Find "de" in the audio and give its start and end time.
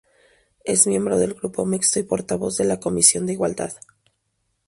2.57-2.63, 3.27-3.33